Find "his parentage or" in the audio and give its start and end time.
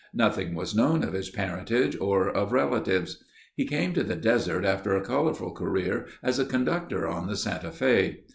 1.13-2.27